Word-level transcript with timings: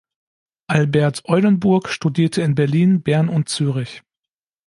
Albert 0.67 1.29
Eulenburg 1.29 1.87
studierte 1.89 2.41
in 2.41 2.55
Berlin, 2.55 3.03
Bern 3.03 3.29
und 3.29 3.49
Zürich. 3.49 4.01